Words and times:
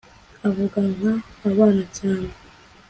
avuga 0.47 0.77
nka 0.95 1.13
abana 1.49 1.83
cyane 1.97 2.29